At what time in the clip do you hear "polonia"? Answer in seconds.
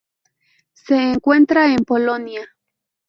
1.85-2.43